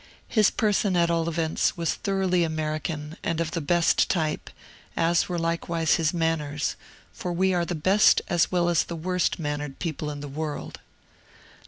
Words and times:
His 0.27 0.49
person, 0.49 0.97
at 0.97 1.11
all 1.11 1.29
events, 1.29 1.77
was 1.77 1.93
thoroughly 1.93 2.43
American, 2.43 3.17
and 3.21 3.39
of 3.39 3.51
the 3.51 3.61
best 3.61 4.09
type, 4.09 4.49
as 4.97 5.29
were 5.29 5.37
likewise 5.37 5.97
his 5.97 6.11
manners; 6.11 6.75
for 7.13 7.31
we 7.31 7.53
are 7.53 7.65
the 7.65 7.75
best 7.75 8.19
as 8.27 8.51
well 8.51 8.67
as 8.67 8.83
the 8.83 8.95
worst 8.95 9.37
mannered 9.37 9.77
people 9.77 10.09
in 10.09 10.19
the 10.19 10.27
world. 10.27 10.79